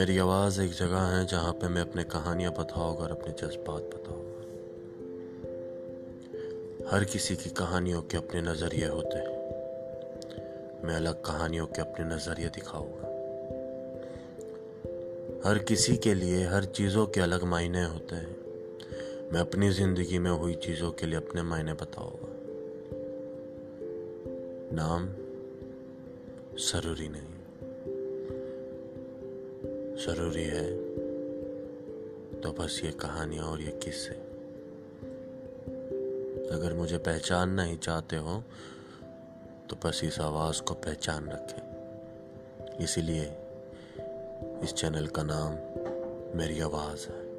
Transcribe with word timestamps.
मेरी 0.00 0.18
आवाज़ 0.18 0.62
एक 0.62 0.70
जगह 0.70 1.00
है 1.00 1.26
जहाँ 1.26 1.52
पे 1.52 1.68
मैं 1.68 1.82
अपने 1.82 2.04
कहानियाँ 2.04 2.52
बताऊँगा 2.52 3.02
और 3.02 3.10
अपने 3.10 3.32
जज्बात 3.32 3.82
बताऊँगा 3.82 4.38
हर 6.90 7.04
किसी 7.04 7.36
की 7.36 7.50
कहानियों 7.50 8.02
के 8.02 8.16
अपने 8.16 8.42
नज़रिए 8.42 8.86
होते 8.86 9.18
हैं। 9.18 10.84
मैं 10.84 10.94
अलग 10.94 11.24
कहानियों 11.24 11.66
के 11.66 11.80
अपने 11.80 12.04
नज़रिए 12.14 12.48
दिखाऊँगा। 12.48 13.08
हर 15.48 15.58
किसी 15.58 15.96
के 15.96 16.14
लिए, 16.14 16.46
हर 16.46 16.64
चीज़ों 16.64 17.06
के 17.06 17.20
अलग 17.20 17.44
मायने 17.44 17.84
होते 17.84 18.16
हैं। 18.16 18.36
मैं 19.32 19.40
अपनी 19.40 19.70
ज़िंदगी 19.70 20.18
में 20.18 20.30
हुई 20.30 20.54
चीज़ों 20.54 20.92
के 20.92 21.06
लिए 21.06 21.16
अपने 21.16 21.42
मायने 21.42 21.72
बताऊँगा। 21.72 22.32
नाम 24.72 25.08
ज़रूरी 26.56 27.08
नहीं। 27.08 27.39
ज़रूरी 30.06 30.44
है। 30.44 30.76
तो 32.40 32.52
बस 32.52 32.80
ये 32.84 32.90
कहानियाँ 32.90 33.44
और 33.44 33.60
ये 33.60 33.80
किस्से। 33.84 34.14
अगर 36.54 36.74
मुझे 36.74 36.98
पहचानना 36.98 37.62
ही 37.62 37.76
चाहते 37.76 38.16
हो 38.16 38.44
तो 39.70 39.76
बस 39.84 40.00
इस 40.04 40.20
आवाज़ 40.20 40.62
को 40.62 40.74
पहचान 40.74 41.28
रखें। 41.28 41.62
इसीलिए 42.84 43.36
इस 44.64 44.74
चैनल 44.76 45.06
का 45.06 45.22
नाम 45.22 45.52
मेरी 46.38 46.60
आवाज़ 46.60 47.08
है। 47.08 47.29